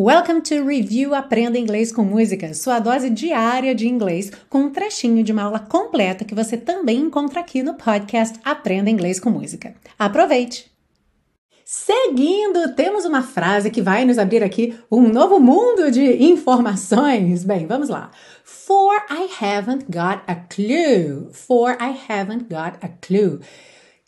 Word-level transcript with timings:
Welcome 0.00 0.42
to 0.42 0.64
Review 0.64 1.12
Aprenda 1.12 1.58
Inglês 1.58 1.90
com 1.90 2.04
Música, 2.04 2.54
sua 2.54 2.78
dose 2.78 3.10
diária 3.10 3.74
de 3.74 3.88
inglês, 3.88 4.30
com 4.48 4.60
um 4.60 4.70
trechinho 4.70 5.24
de 5.24 5.32
uma 5.32 5.42
aula 5.42 5.58
completa 5.58 6.24
que 6.24 6.36
você 6.36 6.56
também 6.56 7.00
encontra 7.00 7.40
aqui 7.40 7.64
no 7.64 7.74
podcast 7.74 8.38
Aprenda 8.44 8.88
Inglês 8.88 9.18
com 9.18 9.28
Música. 9.28 9.74
Aproveite! 9.98 10.70
Seguindo, 11.64 12.76
temos 12.76 13.04
uma 13.04 13.24
frase 13.24 13.72
que 13.72 13.82
vai 13.82 14.04
nos 14.04 14.18
abrir 14.18 14.44
aqui 14.44 14.78
um 14.88 15.08
novo 15.08 15.40
mundo 15.40 15.90
de 15.90 16.22
informações. 16.22 17.42
Bem, 17.42 17.66
vamos 17.66 17.88
lá. 17.88 18.12
For 18.44 18.94
I 19.10 19.28
haven't 19.44 19.86
got 19.86 20.22
a 20.28 20.36
clue. 20.36 21.28
For 21.32 21.72
I 21.72 21.98
haven't 22.08 22.44
got 22.44 22.78
a 22.82 22.88
clue. 23.04 23.40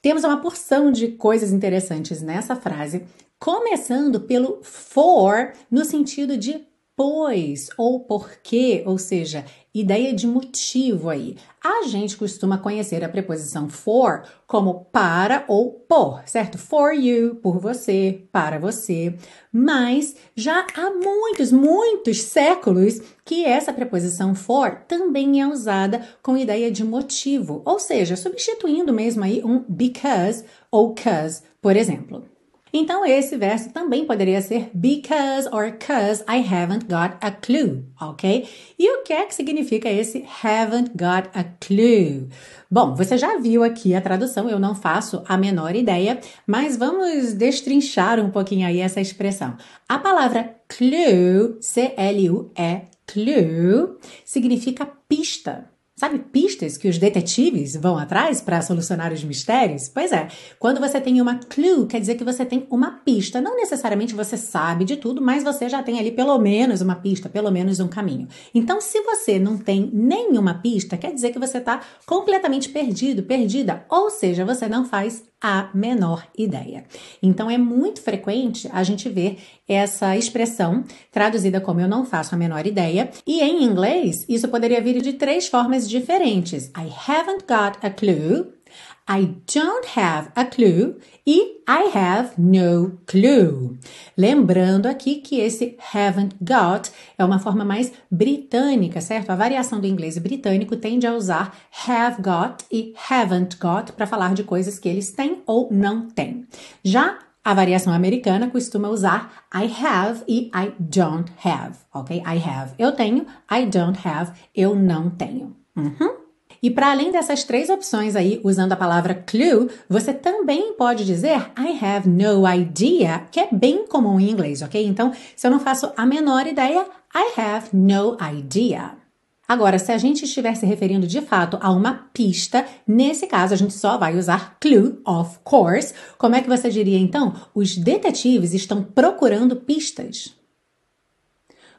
Temos 0.03 0.25
uma 0.25 0.41
porção 0.41 0.91
de 0.91 1.09
coisas 1.09 1.53
interessantes 1.53 2.23
nessa 2.23 2.57
frase 2.57 3.05
começando 3.39 4.21
pelo 4.21 4.63
for 4.63 5.53
no 5.71 5.85
sentido 5.85 6.37
de 6.37 6.67
pois 7.01 7.71
ou 7.79 8.01
porquê, 8.01 8.83
ou 8.85 8.99
seja, 8.99 9.47
ideia 9.75 10.13
de 10.13 10.27
motivo 10.27 11.09
aí. 11.09 11.35
A 11.65 11.85
gente 11.87 12.15
costuma 12.15 12.59
conhecer 12.59 13.03
a 13.03 13.09
preposição 13.09 13.71
for 13.71 14.23
como 14.47 14.85
para 14.93 15.47
ou 15.49 15.73
por, 15.89 16.23
certo? 16.27 16.59
For 16.59 16.93
you, 16.93 17.37
por 17.37 17.59
você, 17.59 18.27
para 18.31 18.59
você. 18.59 19.17
Mas 19.51 20.15
já 20.37 20.67
há 20.77 20.91
muitos, 20.91 21.51
muitos 21.51 22.21
séculos 22.21 23.01
que 23.25 23.47
essa 23.47 23.73
preposição 23.73 24.35
for 24.35 24.85
também 24.87 25.41
é 25.41 25.49
usada 25.49 26.07
com 26.23 26.37
ideia 26.37 26.71
de 26.71 26.85
motivo, 26.85 27.63
ou 27.65 27.79
seja, 27.79 28.15
substituindo 28.15 28.93
mesmo 28.93 29.25
aí 29.25 29.43
um 29.43 29.65
because 29.67 30.45
ou 30.71 30.95
cause, 30.95 31.43
por 31.63 31.77
exemplo. 31.77 32.27
Então, 32.73 33.05
esse 33.05 33.37
verso 33.37 33.71
também 33.71 34.05
poderia 34.05 34.41
ser 34.41 34.71
because 34.73 35.49
or 35.53 35.73
cause 35.73 36.23
I 36.29 36.39
haven't 36.39 36.87
got 36.87 37.17
a 37.21 37.31
clue, 37.31 37.85
ok? 38.01 38.49
E 38.79 38.91
o 38.97 39.03
que 39.03 39.13
é 39.13 39.27
que 39.27 39.35
significa 39.35 39.89
esse 39.89 40.25
haven't 40.43 40.91
got 40.93 41.31
a 41.35 41.45
clue? 41.45 42.29
Bom, 42.71 42.95
você 42.95 43.19
já 43.19 43.37
viu 43.39 43.65
aqui 43.65 43.95
a 43.95 44.01
tradução, 44.01 44.49
eu 44.49 44.61
não 44.61 44.75
faço 44.75 45.25
a 45.27 45.37
menor 45.37 45.75
ideia, 45.75 46.21
mas 46.47 46.77
vamos 46.77 47.33
destrinchar 47.35 48.21
um 48.21 48.31
pouquinho 48.31 48.67
aí 48.67 48.79
essa 48.79 49.01
expressão. 49.01 49.57
A 49.89 49.99
palavra 49.99 50.55
clue, 50.69 51.57
C-L-U-E, 51.61 52.83
clue, 53.07 53.97
significa 54.25 54.87
pista. 55.09 55.69
Sabe 56.01 56.19
pistas 56.19 56.79
que 56.79 56.89
os 56.89 56.97
detetives 56.97 57.77
vão 57.77 57.99
atrás 57.99 58.41
para 58.41 58.63
solucionar 58.63 59.13
os 59.13 59.23
mistérios? 59.23 59.87
Pois 59.87 60.13
é, 60.13 60.29
quando 60.59 60.81
você 60.81 60.99
tem 60.99 61.21
uma 61.21 61.35
clue, 61.41 61.87
quer 61.87 62.01
dizer 62.01 62.15
que 62.15 62.25
você 62.25 62.43
tem 62.43 62.67
uma 62.71 62.93
pista. 63.05 63.39
Não 63.39 63.55
necessariamente 63.55 64.15
você 64.15 64.35
sabe 64.39 64.87
de 64.87 64.97
tudo, 64.97 65.21
mas 65.21 65.45
você 65.45 65.69
já 65.69 65.83
tem 65.83 65.99
ali 65.99 66.11
pelo 66.11 66.39
menos 66.39 66.81
uma 66.81 66.95
pista, 66.95 67.29
pelo 67.29 67.51
menos 67.51 67.81
um 67.81 67.87
caminho. 67.87 68.29
Então, 68.55 68.81
se 68.81 69.03
você 69.03 69.39
não 69.39 69.59
tem 69.59 69.91
nenhuma 69.93 70.55
pista, 70.55 70.97
quer 70.97 71.13
dizer 71.13 71.33
que 71.33 71.39
você 71.39 71.59
está 71.59 71.83
completamente 72.07 72.71
perdido, 72.71 73.23
perdida, 73.25 73.85
ou 73.87 74.09
seja, 74.09 74.43
você 74.43 74.67
não 74.67 74.87
faz 74.87 75.23
a 75.41 75.71
menor 75.73 76.27
ideia. 76.37 76.85
Então 77.23 77.51
é 77.51 77.57
muito 77.57 78.03
frequente 78.03 78.69
a 78.73 78.83
gente 78.83 79.09
ver 79.09 79.39
essa 79.67 80.17
expressão 80.17 80.85
traduzida 81.11 81.61
como 81.61 81.81
eu 81.81 81.89
não 81.89 82.05
faço 82.05 82.35
a 82.35 82.39
menor 82.39 82.67
ideia, 82.67 83.11
e 83.27 83.41
em 83.41 83.65
inglês 83.65 84.27
isso 84.29 84.49
poderia 84.49 84.81
vir 84.81 85.01
de 85.01 85.15
três 85.15 85.49
formas 85.49 85.89
diferentes. 85.89 86.71
I 86.77 86.91
haven't 87.09 87.45
got 87.47 87.79
a 87.83 87.91
clue. 87.91 88.60
I 89.09 89.35
don't 89.53 89.99
have 89.99 90.31
a 90.37 90.45
clue 90.45 90.97
e 91.27 91.63
I 91.69 91.91
have 91.97 92.33
no 92.39 92.99
clue. 93.07 93.79
Lembrando 94.17 94.87
aqui 94.87 95.17
que 95.17 95.41
esse 95.41 95.77
haven't 95.93 96.37
got 96.41 96.91
é 97.19 97.25
uma 97.25 97.39
forma 97.39 97.65
mais 97.65 97.93
britânica, 98.11 99.01
certo? 99.01 99.31
A 99.31 99.37
variação 99.37 99.81
do 99.81 99.87
inglês 99.87 100.17
britânico 100.19 100.77
tende 100.77 101.07
a 101.07 101.15
usar 101.15 101.55
have 101.89 102.23
got 102.23 102.65
e 102.71 102.95
haven't 103.11 103.57
got 103.57 103.93
para 103.93 104.07
falar 104.07 104.35
de 104.35 104.45
coisas 104.45 104.79
que 104.79 104.89
eles 104.89 105.11
têm 105.11 105.43
ou 105.47 105.69
não 105.71 106.09
têm. 106.09 106.47
Já 106.85 107.19
a 107.43 107.55
variação 107.55 107.93
americana 107.93 108.51
costuma 108.51 108.89
usar 108.89 109.45
I 109.55 109.71
have 109.85 110.23
e 110.29 110.51
I 110.55 110.73
don't 110.79 111.33
have, 111.45 111.79
ok? 111.93 112.19
I 112.19 112.39
have, 112.39 112.75
eu 112.79 112.93
tenho, 112.93 113.27
I 113.51 113.67
don't 113.67 113.99
have, 114.07 114.33
eu 114.55 114.77
não 114.77 115.11
tenho. 115.11 115.57
Uhum. 115.75 116.20
E 116.63 116.71
para 116.71 116.91
além 116.91 117.11
dessas 117.11 117.43
três 117.43 117.71
opções 117.71 118.15
aí, 118.15 118.41
usando 118.45 118.73
a 118.73 118.77
palavra 118.77 119.15
clue, 119.15 119.71
você 119.89 120.13
também 120.13 120.75
pode 120.75 121.05
dizer 121.07 121.51
I 121.59 121.79
have 121.83 122.09
no 122.09 122.47
idea, 122.47 123.27
que 123.31 123.41
é 123.41 123.49
bem 123.51 123.87
comum 123.87 124.21
em 124.21 124.31
inglês, 124.31 124.61
ok? 124.61 124.85
Então, 124.85 125.13
se 125.35 125.47
eu 125.47 125.51
não 125.51 125.59
faço 125.59 125.91
a 125.97 126.05
menor 126.05 126.47
ideia, 126.47 126.87
I 127.15 127.41
have 127.41 127.69
no 127.73 128.17
idea. 128.21 129.01
Agora, 129.49 129.81
se 129.81 129.91
a 129.91 129.99
gente 129.99 130.27
estiver 130.27 130.55
se 130.55 130.65
referindo 130.65 131.09
de 131.09 131.21
fato 131.21 131.59
a 131.61 131.73
uma 131.73 132.09
pista, 132.13 132.65
nesse 132.87 133.27
caso 133.27 133.53
a 133.53 133.57
gente 133.57 133.75
só 133.75 133.99
vai 133.99 134.17
usar 134.17 134.57
clue, 134.61 135.01
of 135.05 135.39
course. 135.43 135.93
Como 136.17 136.37
é 136.37 136.41
que 136.41 136.49
você 136.49 136.71
diria 136.71 136.99
então? 136.99 137.35
Os 137.53 137.77
detetives 137.77 138.55
estão 138.55 138.85
procurando 138.85 139.57
pistas. 139.57 140.40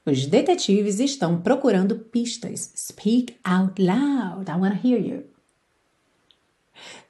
Os 0.06 0.26
detetives 0.26 1.00
estão 1.00 1.42
procurando 1.42 1.96
pistas. 1.96 2.72
Speak 2.76 3.36
out 3.44 3.80
loud. 3.80 4.50
I 4.50 4.56
want 4.56 4.82
to 4.82 4.88
hear 4.88 5.00
you. 5.00 5.26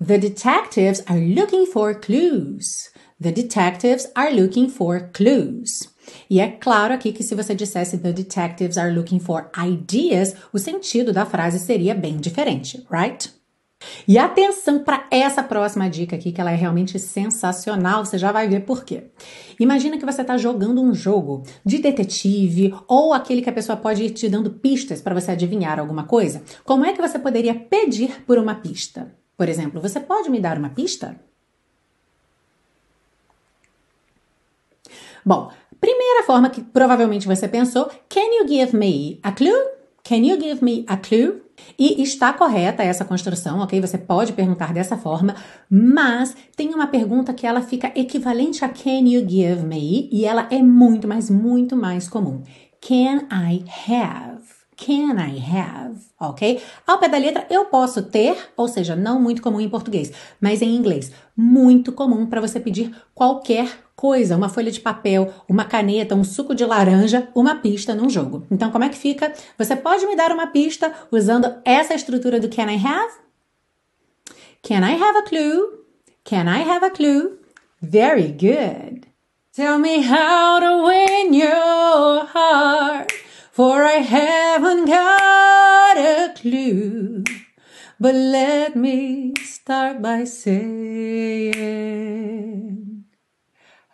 The 0.05 0.17
detectives 0.17 1.01
are 1.07 1.19
looking 1.19 1.65
for 1.65 1.95
clues. 1.95 2.91
The 3.19 3.31
detectives 3.31 4.11
are 4.15 4.33
looking 4.33 4.67
for 4.67 5.09
clues. 5.13 5.89
E 6.29 6.41
é 6.41 6.49
claro 6.49 6.93
aqui 6.93 7.13
que 7.13 7.23
se 7.23 7.35
você 7.35 7.55
dissesse 7.55 7.97
The 7.97 8.11
detectives 8.11 8.77
are 8.77 8.93
looking 8.93 9.19
for 9.19 9.49
ideas, 9.57 10.35
o 10.51 10.59
sentido 10.59 11.13
da 11.13 11.25
frase 11.25 11.59
seria 11.59 11.95
bem 11.95 12.17
diferente, 12.17 12.85
right? 12.91 13.31
E 14.07 14.17
atenção 14.17 14.83
para 14.83 15.05
essa 15.09 15.43
próxima 15.43 15.89
dica 15.89 16.15
aqui, 16.15 16.31
que 16.31 16.39
ela 16.39 16.51
é 16.51 16.55
realmente 16.55 16.99
sensacional, 16.99 18.05
você 18.05 18.17
já 18.17 18.31
vai 18.31 18.47
ver 18.47 18.61
por 18.61 18.83
quê. 18.83 19.05
Imagina 19.59 19.97
que 19.97 20.05
você 20.05 20.21
está 20.21 20.37
jogando 20.37 20.81
um 20.81 20.93
jogo 20.93 21.43
de 21.65 21.79
detetive 21.79 22.73
ou 22.87 23.13
aquele 23.13 23.41
que 23.41 23.49
a 23.49 23.53
pessoa 23.53 23.77
pode 23.77 24.03
ir 24.03 24.11
te 24.11 24.29
dando 24.29 24.51
pistas 24.51 25.01
para 25.01 25.13
você 25.13 25.31
adivinhar 25.31 25.79
alguma 25.79 26.03
coisa. 26.03 26.43
Como 26.63 26.85
é 26.85 26.93
que 26.93 27.01
você 27.01 27.17
poderia 27.17 27.55
pedir 27.55 28.23
por 28.25 28.37
uma 28.37 28.55
pista? 28.55 29.13
Por 29.37 29.49
exemplo, 29.49 29.81
você 29.81 29.99
pode 29.99 30.29
me 30.29 30.39
dar 30.39 30.57
uma 30.57 30.69
pista? 30.69 31.19
Bom, 35.25 35.51
primeira 35.79 36.23
forma 36.23 36.49
que 36.49 36.61
provavelmente 36.61 37.27
você 37.27 37.47
pensou, 37.47 37.89
can 38.09 38.21
you 38.21 38.47
give 38.47 38.75
me 38.75 39.19
a 39.23 39.31
clue? 39.31 39.51
Can 40.03 40.17
you 40.17 40.39
give 40.39 40.63
me 40.63 40.83
a 40.87 40.97
clue? 40.97 41.41
E 41.77 42.01
está 42.01 42.31
correta 42.33 42.83
essa 42.83 43.05
construção, 43.05 43.59
ok? 43.59 43.79
Você 43.81 43.97
pode 43.97 44.33
perguntar 44.33 44.73
dessa 44.73 44.97
forma, 44.97 45.35
mas 45.69 46.35
tem 46.55 46.73
uma 46.73 46.87
pergunta 46.87 47.33
que 47.33 47.45
ela 47.45 47.61
fica 47.61 47.91
equivalente 47.95 48.63
a 48.63 48.69
can 48.69 49.07
you 49.07 49.27
give 49.27 49.63
me 49.65 50.09
e 50.11 50.25
ela 50.25 50.47
é 50.51 50.61
muito, 50.61 51.07
mas 51.07 51.29
muito 51.29 51.75
mais 51.75 52.07
comum. 52.07 52.43
Can 52.79 53.27
I 53.31 53.63
have? 53.87 54.61
Can 54.75 55.19
I 55.19 55.37
have? 55.39 55.99
Ok? 56.19 56.59
Ao 56.87 56.97
pé 56.97 57.07
da 57.07 57.17
letra, 57.17 57.45
eu 57.49 57.65
posso 57.65 58.01
ter, 58.01 58.35
ou 58.57 58.67
seja, 58.67 58.95
não 58.95 59.21
muito 59.21 59.41
comum 59.41 59.61
em 59.61 59.69
português, 59.69 60.11
mas 60.39 60.61
em 60.61 60.75
inglês, 60.75 61.11
muito 61.37 61.91
comum 61.91 62.25
para 62.25 62.41
você 62.41 62.59
pedir 62.59 62.91
qualquer 63.13 63.69
coisa, 64.01 64.35
uma 64.35 64.49
folha 64.49 64.71
de 64.71 64.79
papel, 64.79 65.31
uma 65.47 65.63
caneta, 65.63 66.15
um 66.15 66.23
suco 66.23 66.55
de 66.55 66.65
laranja, 66.65 67.27
uma 67.35 67.57
pista 67.57 67.93
num 67.93 68.09
jogo. 68.09 68.47
Então, 68.49 68.71
como 68.71 68.83
é 68.83 68.89
que 68.89 68.97
fica? 68.97 69.31
Você 69.59 69.75
pode 69.75 70.07
me 70.07 70.15
dar 70.15 70.31
uma 70.31 70.47
pista 70.47 70.91
usando 71.11 71.53
essa 71.63 71.93
estrutura 71.93 72.39
do 72.39 72.49
can 72.49 72.65
I 72.71 72.77
have? 72.83 73.13
Can 74.63 74.83
I 74.83 74.93
have 74.93 75.19
a 75.19 75.21
clue? 75.21 75.85
Can 76.23 76.47
I 76.47 76.63
have 76.67 76.83
a 76.83 76.89
clue? 76.89 77.37
Very 77.79 78.31
good. 78.31 79.05
Tell 79.53 79.77
me 79.77 80.01
how 80.01 80.59
to 80.59 80.83
win 80.83 81.35
your 81.35 82.25
heart, 82.25 83.11
for 83.51 83.83
I 83.83 84.01
haven't 84.01 84.87
got 84.87 85.97
a 85.97 86.33
clue. 86.41 87.23
But 87.99 88.15
let 88.15 88.75
me 88.75 89.33
start 89.43 90.01
by 90.01 90.23
saying 90.23 91.51